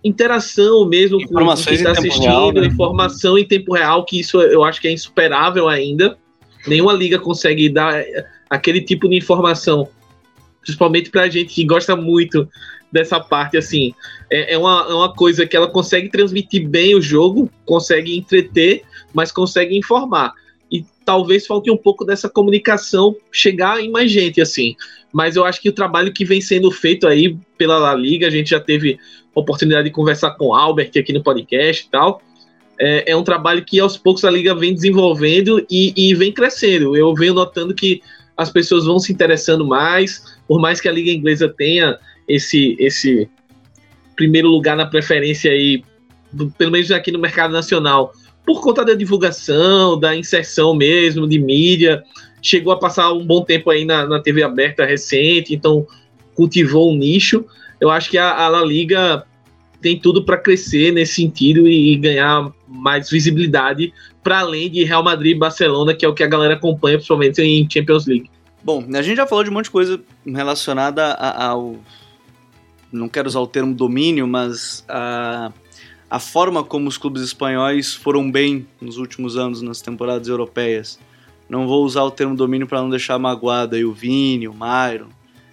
[0.04, 2.66] interação mesmo com quem está assistindo, real, né?
[2.66, 6.18] informação em tempo real, que isso eu acho que é insuperável ainda.
[6.66, 8.04] Nenhuma liga consegue dar
[8.50, 9.88] aquele tipo de informação,
[10.60, 12.46] principalmente para a gente que gosta muito
[12.90, 13.94] dessa parte, assim.
[14.30, 18.82] É, é, uma, é uma coisa que ela consegue transmitir bem o jogo, consegue entreter,
[19.12, 20.32] mas consegue informar.
[20.70, 24.76] E talvez falte um pouco dessa comunicação chegar em mais gente, assim.
[25.12, 28.30] Mas eu acho que o trabalho que vem sendo feito aí pela La Liga, a
[28.30, 28.98] gente já teve
[29.34, 32.22] oportunidade de conversar com o Albert aqui no podcast e tal.
[32.78, 36.96] É, é um trabalho que aos poucos a Liga vem desenvolvendo e, e vem crescendo.
[36.96, 38.02] Eu venho notando que
[38.36, 41.98] as pessoas vão se interessando mais, por mais que a Liga Inglesa tenha
[42.28, 43.28] esse, esse
[44.14, 45.82] primeiro lugar na preferência aí,
[46.32, 48.12] do, pelo menos aqui no mercado nacional,
[48.44, 52.02] por conta da divulgação, da inserção mesmo de mídia.
[52.40, 55.86] Chegou a passar um bom tempo aí na, na TV aberta recente, então
[56.34, 57.44] cultivou um nicho.
[57.80, 59.24] Eu acho que a, a La Liga
[59.80, 65.02] tem tudo para crescer nesse sentido e, e ganhar mais visibilidade para além de Real
[65.02, 68.30] Madrid e Barcelona, que é o que a galera acompanha, principalmente em Champions League.
[68.62, 71.76] Bom, a gente já falou de um monte de coisa relacionada ao
[72.92, 75.52] não quero usar o termo domínio, mas a,
[76.10, 80.98] a forma como os clubes espanhóis foram bem nos últimos anos nas temporadas europeias.
[81.48, 85.08] Não vou usar o termo domínio para não deixar magoado aí o Vini, o Myron,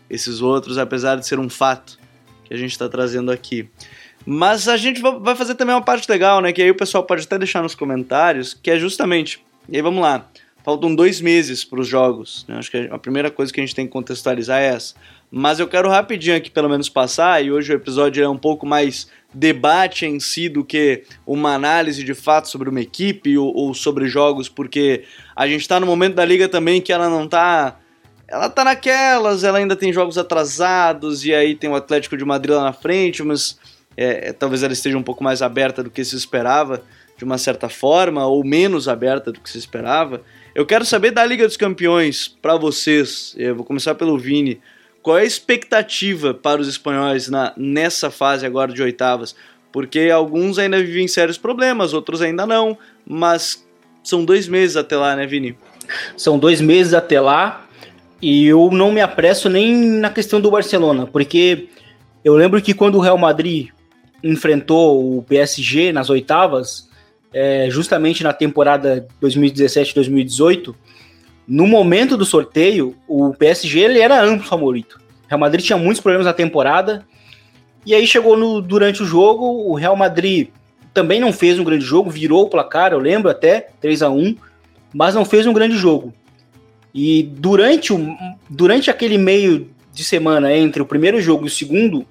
[0.09, 1.97] esses outros, apesar de ser um fato
[2.43, 3.69] que a gente está trazendo aqui.
[4.25, 6.51] Mas a gente vai fazer também uma parte legal, né?
[6.51, 9.43] Que aí o pessoal pode até deixar nos comentários, que é justamente.
[9.69, 10.27] E aí vamos lá.
[10.63, 12.43] Faltam dois meses para os jogos.
[12.47, 12.57] Né?
[12.57, 14.95] Acho que a primeira coisa que a gente tem que contextualizar é essa.
[15.37, 18.65] Mas eu quero rapidinho aqui, pelo menos, passar, e hoje o episódio é um pouco
[18.65, 23.73] mais debate em si do que uma análise de fato sobre uma equipe ou, ou
[23.73, 25.03] sobre jogos, porque
[25.35, 27.77] a gente está no momento da liga também que ela não está
[28.29, 32.55] ela tá naquelas, ela ainda tem jogos atrasados, e aí tem o Atlético de Madrid
[32.55, 33.59] lá na frente, mas
[33.97, 36.81] é, talvez ela esteja um pouco mais aberta do que se esperava,
[37.17, 40.21] de uma certa forma, ou menos aberta do que se esperava.
[40.55, 43.35] Eu quero saber da Liga dos Campeões para vocês.
[43.37, 44.61] Eu vou começar pelo Vini.
[45.05, 49.35] Qual é a expectativa para os espanhóis na, nessa fase agora de oitavas?
[49.71, 53.63] Porque alguns ainda vivem sérios problemas, outros ainda não, mas
[54.03, 55.55] são dois meses até lá, né, Vini?
[56.17, 57.67] São dois meses até lá
[58.19, 61.69] e eu não me apresso nem na questão do Barcelona, porque
[62.23, 63.67] eu lembro que quando o Real Madrid
[64.23, 66.89] enfrentou o PSG nas oitavas,
[67.31, 70.73] é, justamente na temporada 2017-2018,
[71.47, 74.99] no momento do sorteio, o PSG ele era amplo favorito.
[75.25, 77.05] O Real Madrid tinha muitos problemas na temporada.
[77.85, 80.49] E aí chegou no, durante o jogo, o Real Madrid
[80.93, 84.35] também não fez um grande jogo, virou o placar, eu lembro até, 3 a 1
[84.93, 86.13] mas não fez um grande jogo.
[86.93, 88.15] E durante, o,
[88.49, 92.05] durante aquele meio de semana entre o primeiro jogo e o segundo,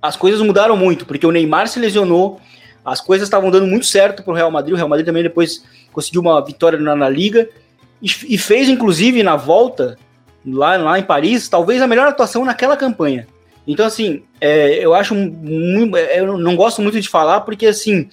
[0.00, 2.40] as coisas mudaram muito, porque o Neymar se lesionou,
[2.82, 4.72] as coisas estavam dando muito certo para o Real Madrid.
[4.72, 7.50] O Real Madrid também depois conseguiu uma vitória na, na Liga
[8.02, 9.96] e, fez, inclusive, na volta,
[10.44, 13.28] lá, lá em Paris, talvez a melhor atuação naquela campanha.
[13.66, 15.14] Então, assim, é, eu acho.
[15.94, 18.08] É, eu não gosto muito de falar, porque, assim,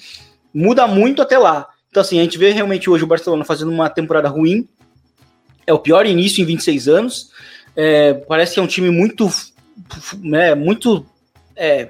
[0.54, 1.68] muda muito até lá.
[1.90, 4.68] Então, assim, a gente vê realmente hoje o Barcelona fazendo uma temporada ruim.
[5.66, 7.32] É o pior início em 26 anos.
[7.76, 9.28] É, parece que é um time muito.
[10.22, 11.04] Né, muito.
[11.56, 11.90] É,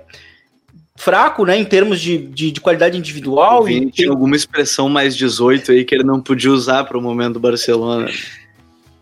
[0.99, 3.69] fraco, né, em termos de, de, de qualidade individual.
[3.69, 3.89] E tem...
[3.89, 7.39] tinha alguma expressão mais 18 aí que ele não podia usar para o momento do
[7.39, 8.09] Barcelona.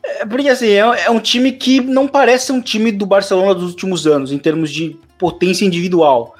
[0.03, 3.71] É, porque assim, é, é, um time que não parece um time do Barcelona dos
[3.71, 6.35] últimos anos, em termos de potência individual.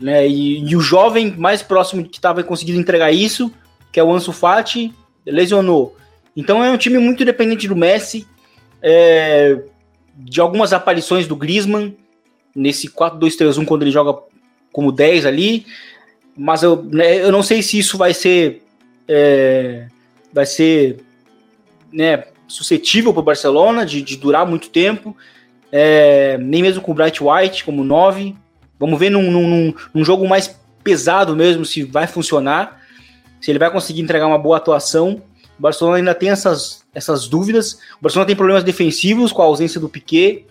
[0.00, 0.28] Né?
[0.28, 3.52] E, e o jovem mais próximo que estava conseguindo entregar isso,
[3.90, 4.94] que é o Ansu Fati,
[5.26, 5.96] lesionou.
[6.36, 8.24] Então é um time muito dependente do Messi,
[8.80, 9.60] é,
[10.16, 11.92] de algumas aparições do Griezmann,
[12.54, 14.30] nesse 4-2-3-1, quando ele joga
[14.72, 15.66] como 10 ali,
[16.36, 18.62] mas eu, né, eu não sei se isso vai ser
[19.06, 19.86] é,
[20.32, 21.00] vai ser
[21.92, 25.16] né, suscetível para o Barcelona de, de, durar muito tempo,
[25.70, 28.34] é, nem mesmo com o Bright White como 9.
[28.78, 32.80] Vamos ver num, num, num, jogo mais pesado mesmo se vai funcionar,
[33.40, 35.22] se ele vai conseguir entregar uma boa atuação.
[35.58, 37.74] O Barcelona ainda tem essas, essas dúvidas.
[37.98, 40.46] O Barcelona tem problemas defensivos com a ausência do Piquet.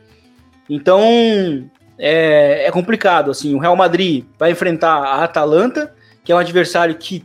[0.69, 1.69] Então,
[2.01, 3.29] é, é complicado.
[3.29, 7.23] Assim, o Real Madrid vai enfrentar a Atalanta, que é um adversário que,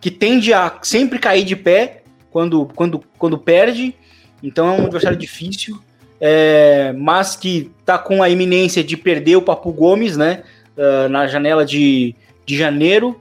[0.00, 3.94] que tende a sempre cair de pé quando, quando, quando perde.
[4.42, 5.80] Então é um adversário difícil,
[6.20, 10.42] é, mas que está com a iminência de perder o Papu Gomes, né?
[10.76, 13.18] Uh, na janela de, de janeiro.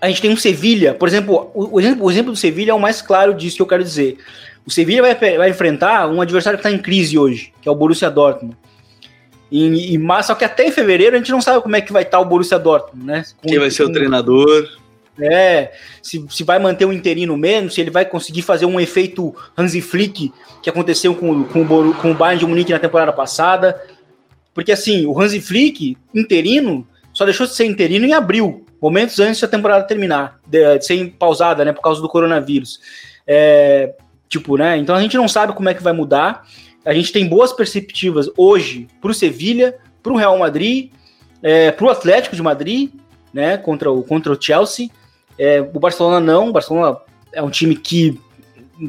[0.00, 2.74] A gente tem um Sevilha, por exemplo, o, o, exemplo, o exemplo do Sevilha é
[2.74, 4.18] o mais claro disso que eu quero dizer.
[4.64, 7.74] O Sevilha vai, vai enfrentar um adversário que está em crise hoje, que é o
[7.74, 8.56] Borussia Dortmund.
[9.52, 11.92] E, e, mas só que até em fevereiro a gente não sabe como é que
[11.92, 13.22] vai estar o Borussia Dortmund, né?
[13.36, 14.66] Com, Quem vai ser com, o treinador?
[15.20, 19.36] É, se, se vai manter o interino mesmo, se ele vai conseguir fazer um efeito
[19.56, 23.78] Hansi Flick que aconteceu com, com, o, com o Bayern de Munique na temporada passada.
[24.54, 29.38] Porque assim, o Hansi Flick, interino, só deixou de ser interino em abril, momentos antes
[29.38, 32.80] da temporada terminar, de, de ser pausada, né, por causa do coronavírus.
[33.26, 33.94] É,
[34.30, 36.46] tipo, né, então a gente não sabe como é que vai mudar.
[36.84, 40.90] A gente tem boas perspectivas hoje para o Sevilha, para o Real Madrid,
[41.42, 42.90] é, para o Atlético de Madrid,
[43.32, 44.88] né, contra o, contra o Chelsea.
[45.38, 46.98] É, o Barcelona não, o Barcelona
[47.32, 48.18] é um time que,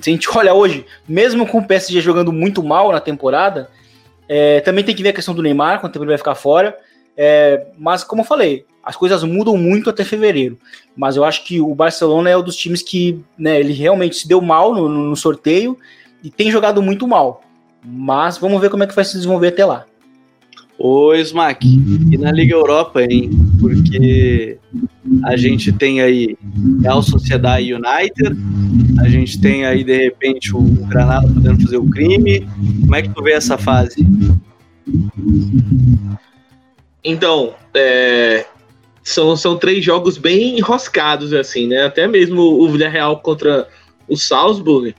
[0.02, 3.70] se a gente olha hoje, mesmo com o PSG jogando muito mal na temporada,
[4.28, 6.78] é, também tem que ver a questão do Neymar, quanto tempo ele vai ficar fora.
[7.16, 10.58] É, mas, como eu falei, as coisas mudam muito até fevereiro.
[10.96, 14.28] Mas eu acho que o Barcelona é um dos times que né, ele realmente se
[14.28, 15.78] deu mal no, no sorteio
[16.24, 17.44] e tem jogado muito mal.
[17.84, 19.86] Mas vamos ver como é que vai se desenvolver até lá.
[20.78, 21.68] Ô, Smack,
[22.12, 23.30] e na Liga Europa, hein?
[23.60, 24.58] Porque
[25.24, 26.36] a gente tem aí
[26.82, 28.36] Real Sociedade United,
[29.00, 32.48] a gente tem aí, de repente, o Granada podendo fazer o crime.
[32.82, 34.06] Como é que tu vê essa fase?
[37.04, 38.46] Então, é,
[39.04, 41.84] são, são três jogos bem enroscados, assim, né?
[41.84, 43.68] Até mesmo o Villarreal contra
[44.08, 44.96] o Salzburg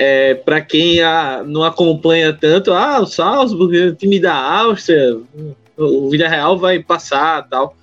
[0.00, 5.18] é, para quem a, não acompanha tanto, ah, o Salzburg, o time da Áustria,
[5.76, 7.76] o Villarreal vai passar tal.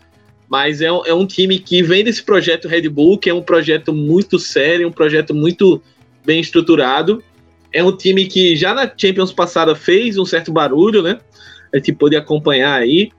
[0.47, 3.91] Mas é, é um time que vem desse projeto Red Bull, que é um projeto
[3.93, 5.81] muito sério, um projeto muito
[6.25, 7.21] bem estruturado.
[7.73, 11.19] É um time que já na Champions passada fez um certo barulho, né?
[11.73, 13.11] A gente pôde acompanhar aí.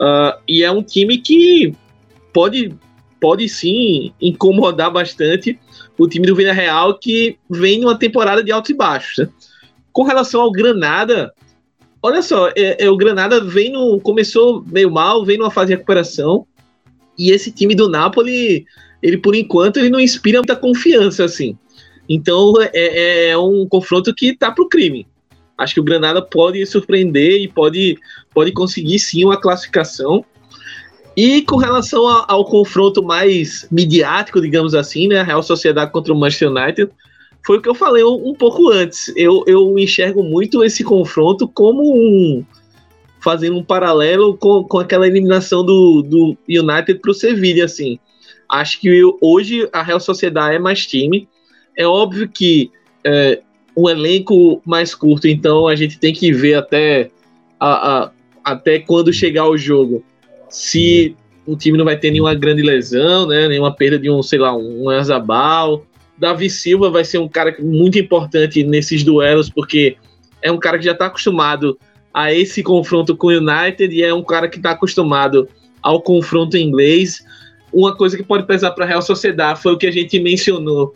[0.00, 1.74] Uh, e é um time que
[2.32, 2.72] pode,
[3.20, 5.58] pode sim incomodar bastante
[5.98, 9.18] o time do Villarreal que vem numa temporada de altos e baixos.
[9.18, 9.28] Né?
[9.92, 11.32] Com relação ao Granada,
[12.02, 15.74] olha só, é, é, o Granada vem no, começou meio mal, vem numa fase de
[15.74, 16.46] recuperação,
[17.18, 18.64] e esse time do Napoli,
[19.02, 21.58] ele por enquanto ele não inspira muita confiança assim.
[22.08, 25.06] Então é, é, é um confronto que tá pro crime.
[25.58, 27.98] Acho que o Granada pode surpreender e pode,
[28.32, 30.24] pode conseguir sim uma classificação.
[31.20, 36.12] E com relação ao, ao, confronto mais midiático, digamos assim, né, a Real Sociedade contra
[36.12, 36.92] o Manchester United,
[37.44, 39.12] foi o que eu falei um, um pouco antes.
[39.16, 42.44] Eu, eu enxergo muito esse confronto como um.
[43.18, 47.98] fazendo um paralelo com, com aquela eliminação do, do United para o Sevilla, assim.
[48.48, 51.28] Acho que hoje a Real Sociedade é mais time.
[51.76, 52.70] É óbvio que
[53.02, 53.40] é,
[53.76, 57.10] um elenco mais curto, então a gente tem que ver até,
[57.58, 58.10] a, a
[58.44, 60.04] até quando chegar o jogo
[60.48, 63.48] se o time não vai ter nenhuma grande lesão, né?
[63.48, 65.84] Nenhuma perda de um, sei lá, um Azabal.
[66.18, 69.96] Davi Silva vai ser um cara muito importante nesses duelos, porque
[70.42, 71.78] é um cara que já está acostumado
[72.12, 75.48] a esse confronto com o United e é um cara que está acostumado
[75.80, 77.24] ao confronto inglês.
[77.72, 80.92] Uma coisa que pode pesar para a Real Sociedade foi o que a gente mencionou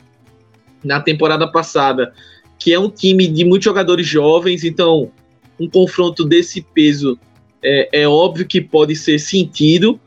[0.83, 2.13] na temporada passada,
[2.59, 5.11] que é um time de muitos jogadores jovens, então
[5.59, 7.19] um confronto desse peso
[7.63, 10.01] é, é óbvio que pode ser sentido,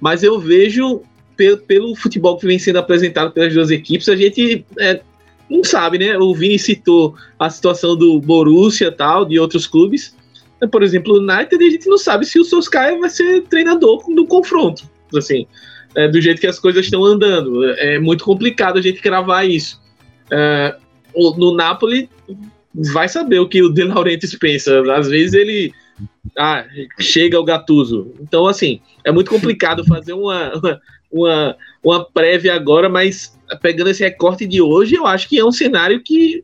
[0.00, 1.02] mas eu vejo
[1.36, 5.00] pelo, pelo futebol que vem sendo apresentado pelas duas equipes, a gente é,
[5.48, 6.18] não sabe, né?
[6.18, 10.16] O Vini citou a situação do Borussia tal, de outros clubes.
[10.70, 14.26] Por exemplo, o United, a gente não sabe se o Solskjaer vai ser treinador do
[14.26, 14.82] confronto.
[15.16, 15.46] Assim,
[15.94, 17.64] é, do jeito que as coisas estão andando.
[17.74, 19.80] É muito complicado a gente cravar isso.
[20.30, 20.76] É,
[21.14, 22.10] no Napoli,
[22.92, 24.82] vai saber o que o De Laurentiis pensa.
[24.92, 25.72] Às vezes ele
[26.36, 26.64] ah,
[26.98, 28.12] chega o Gatuso.
[28.20, 30.52] Então, assim, é muito complicado fazer uma,
[31.10, 35.52] uma, uma prévia agora, mas pegando esse recorte de hoje, eu acho que é um
[35.52, 36.42] cenário que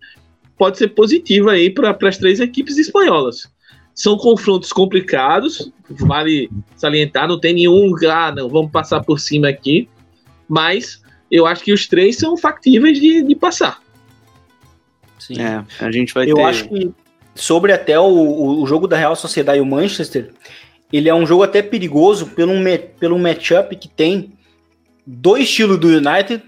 [0.57, 3.53] pode ser positivo aí para as três equipes espanholas.
[3.95, 9.89] São confrontos complicados, vale salientar, não tem nenhum, ah, não, vamos passar por cima aqui,
[10.49, 13.80] mas eu acho que os três são factíveis de, de passar.
[15.18, 15.41] Sim.
[15.41, 16.43] É, a gente vai eu ter...
[16.43, 16.93] acho que
[17.35, 20.32] sobre até o, o jogo da Real Sociedade e o Manchester,
[20.93, 22.53] ele é um jogo até perigoso pelo,
[22.99, 24.32] pelo matchup que tem
[25.07, 26.43] do estilo do United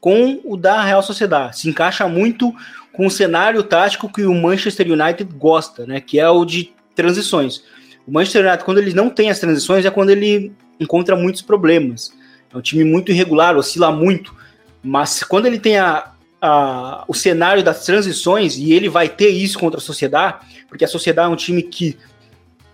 [0.00, 1.58] com o da Real Sociedade.
[1.58, 2.54] Se encaixa muito
[2.92, 6.00] com o cenário tático que o Manchester United gosta, né?
[6.00, 7.62] Que é o de transições.
[8.06, 12.12] O Manchester United, quando ele não tem as transições, é quando ele encontra muitos problemas.
[12.52, 14.34] É um time muito irregular, oscila muito.
[14.82, 16.10] Mas quando ele tem a,
[16.40, 20.38] a, o cenário das transições, e ele vai ter isso contra a Sociedade,
[20.68, 21.98] porque a Sociedade é um time que.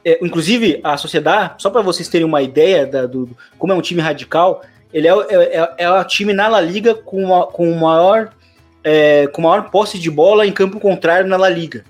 [0.04, 3.80] É, inclusive, a Sociedade, só para vocês terem uma ideia da, do, como é um
[3.80, 4.62] time radical,
[4.92, 8.30] ele é, é, é, é o time na La Liga com, a, com maior
[8.84, 11.84] é, com maior posse de bola em campo contrário na La Liga.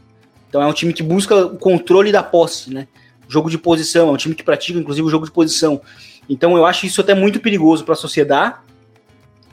[0.49, 2.89] Então é um time que busca o controle da posse, né?
[3.29, 5.83] Jogo de posição, é um time que pratica, inclusive, o jogo de posição.
[6.27, 8.55] Então eu acho isso até muito perigoso para a sociedade,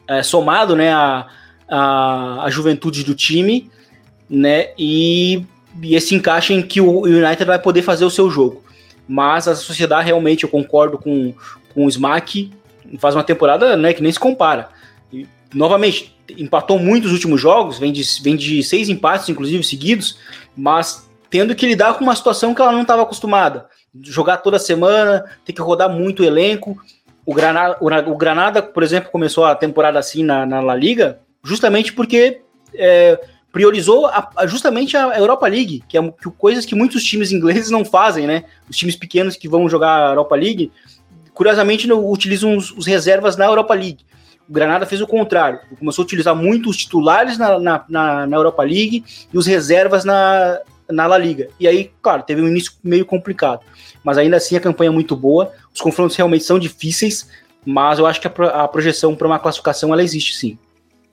[0.07, 1.27] é, somado né, a,
[1.67, 3.69] a, a, juventude do time,
[4.29, 4.69] né?
[4.77, 5.43] E,
[5.81, 8.63] e esse encaixe em que o United vai poder fazer o seu jogo.
[9.07, 11.33] Mas a sociedade realmente, eu concordo com,
[11.73, 12.51] com o Smack,
[12.99, 14.69] faz uma temporada né, que nem se compara.
[15.11, 20.17] E, novamente, empatou muito os últimos jogos, vem de, vem de seis empates, inclusive, seguidos,
[20.55, 23.67] mas tendo que lidar com uma situação que ela não estava acostumada.
[24.01, 26.77] Jogar toda semana, ter que rodar muito o elenco.
[27.25, 31.93] O Granada, o Granada, por exemplo, começou a temporada assim na, na La Liga, justamente
[31.93, 32.41] porque
[32.73, 33.19] é,
[33.51, 37.69] priorizou a, a, justamente a Europa League, que é que, coisas que muitos times ingleses
[37.69, 38.45] não fazem, né?
[38.69, 40.71] Os times pequenos que vão jogar a Europa League,
[41.33, 44.05] curiosamente, não, utilizam os, os reservas na Europa League.
[44.49, 48.37] O Granada fez o contrário, começou a utilizar muito os titulares na, na, na, na
[48.37, 51.49] Europa League e os reservas na, na La Liga.
[51.59, 53.61] E aí, claro, teve um início meio complicado.
[54.03, 55.51] Mas ainda assim a campanha é muito boa.
[55.73, 57.29] Os confrontos realmente são difíceis,
[57.65, 60.57] mas eu acho que a, projeção para uma classificação ela existe sim.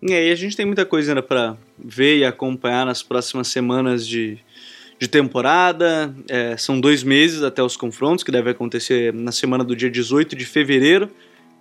[0.03, 4.07] E aí a gente tem muita coisa ainda para ver e acompanhar nas próximas semanas
[4.07, 4.39] de,
[4.99, 6.15] de temporada.
[6.29, 10.35] É, são dois meses até os confrontos, que deve acontecer na semana do dia 18
[10.35, 11.11] de fevereiro.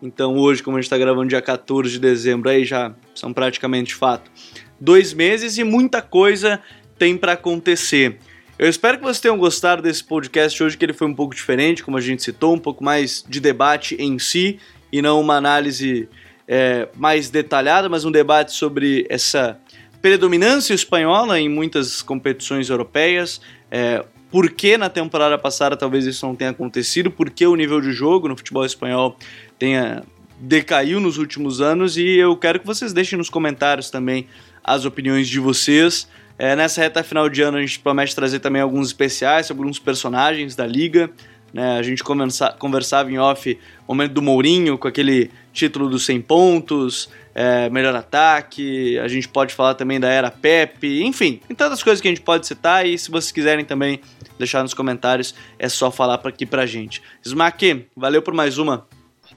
[0.02, 3.94] Então hoje, como a gente está gravando dia 14 de dezembro, aí já são praticamente
[3.94, 4.32] fato
[4.80, 6.62] dois meses e muita coisa
[6.98, 8.18] tem para acontecer.
[8.58, 11.84] Eu espero que vocês tenham gostado desse podcast hoje, que ele foi um pouco diferente,
[11.84, 14.60] como a gente citou, um pouco mais de debate em si
[14.92, 16.10] e não uma análise
[16.52, 19.56] é, mais detalhada, mas um debate sobre essa
[20.02, 23.40] predominância espanhola em muitas competições europeias.
[23.70, 27.12] É, por que na temporada passada talvez isso não tenha acontecido?
[27.12, 29.16] Por que o nível de jogo no futebol espanhol
[29.60, 30.02] tenha
[30.42, 34.26] decaiu nos últimos anos e eu quero que vocês deixem nos comentários também
[34.64, 36.08] as opiniões de vocês.
[36.38, 39.78] É, nessa reta final de ano a gente promete trazer também alguns especiais sobre alguns
[39.78, 41.12] personagens da liga.
[41.54, 41.78] Né?
[41.78, 45.30] A gente conversa, conversava em off o momento do Mourinho com aquele
[45.60, 48.98] título dos 100 pontos, é, melhor ataque.
[49.00, 52.22] A gente pode falar também da era Pepe, enfim, tem tantas coisas que a gente
[52.22, 54.00] pode citar e se vocês quiserem também
[54.38, 57.02] deixar nos comentários é só falar aqui pra gente.
[57.24, 58.88] Smack, valeu por mais uma.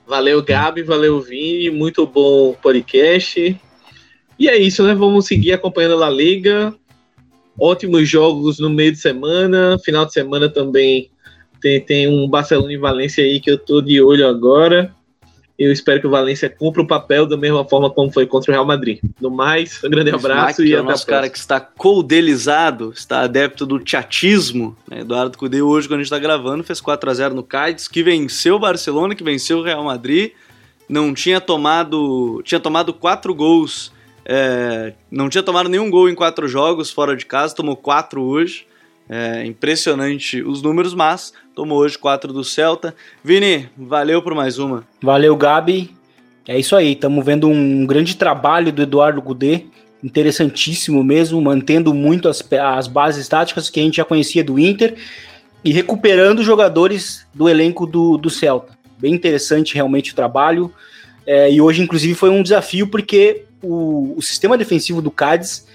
[0.06, 3.60] Valeu, Gabi, valeu, Vini, muito bom podcast.
[4.38, 4.94] E é isso, né?
[4.94, 6.74] Vamos seguir acompanhando a Liga.
[7.58, 11.10] Ótimos jogos no meio de semana, final de semana também
[11.60, 14.92] tem, tem um Barcelona e Valência aí que eu tô de olho agora.
[15.62, 18.52] Eu espero que o Valência cumpra o papel da mesma forma como foi contra o
[18.52, 18.98] Real Madrid.
[19.20, 23.20] No mais, um grande abraço e é até o nosso cara que está coldelizado, está
[23.20, 24.76] adepto do chatismo.
[24.90, 25.00] Né?
[25.02, 28.02] Eduardo Cudê hoje, quando a gente está gravando, fez 4 a 0 no Cádiz, que
[28.02, 30.32] venceu o Barcelona, que venceu o Real Madrid.
[30.88, 33.92] Não tinha tomado, tinha tomado quatro gols,
[34.24, 38.66] é, não tinha tomado nenhum gol em quatro jogos fora de casa, tomou quatro hoje.
[39.14, 42.94] É impressionante os números, mas tomou hoje 4 do Celta.
[43.22, 44.86] Vini, valeu por mais uma.
[45.02, 45.94] Valeu, Gabi.
[46.48, 49.66] É isso aí, estamos vendo um grande trabalho do Eduardo Gudê,
[50.02, 54.96] interessantíssimo mesmo, mantendo muito as, as bases táticas que a gente já conhecia do Inter
[55.62, 58.78] e recuperando jogadores do elenco do, do Celta.
[58.98, 60.72] Bem interessante realmente o trabalho.
[61.26, 65.66] É, e hoje, inclusive, foi um desafio porque o, o sistema defensivo do Cádiz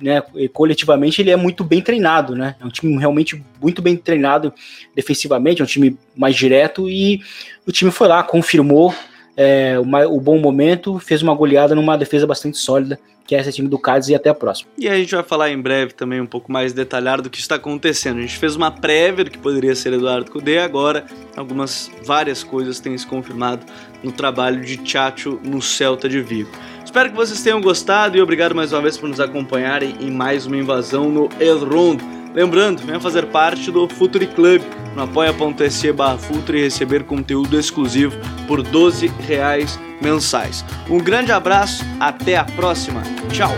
[0.00, 0.22] né,
[0.52, 2.54] coletivamente, ele é muito bem treinado, né?
[2.60, 4.52] É um time realmente muito bem treinado
[4.94, 7.20] defensivamente, é um time mais direto e
[7.66, 8.94] o time foi lá, confirmou
[9.36, 13.68] é, o bom momento, fez uma goleada numa defesa bastante sólida, que é esse time
[13.68, 14.70] do Cádiz, e até a próxima.
[14.78, 17.56] E a gente vai falar em breve também um pouco mais detalhado do que está
[17.56, 18.18] acontecendo.
[18.18, 21.04] A gente fez uma prévia do que poderia ser Eduardo Cudê, agora
[21.36, 23.66] algumas, várias coisas têm se confirmado
[24.02, 26.50] no trabalho de Chacho no Celta de Vigo.
[26.96, 30.46] Espero que vocês tenham gostado e obrigado mais uma vez por nos acompanharem em mais
[30.46, 32.02] uma invasão no El Rondo.
[32.34, 34.62] Lembrando, venha fazer parte do Futuri Club
[34.94, 36.18] no apoia.se barra
[36.54, 38.16] e receber conteúdo exclusivo
[38.48, 40.64] por 12 reais mensais.
[40.88, 43.52] Um grande abraço, até a próxima, tchau!